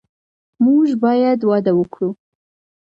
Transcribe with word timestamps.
موږ 0.63 0.87
باید 1.03 1.39
وده 1.49 1.71
ورکړو. 1.75 2.09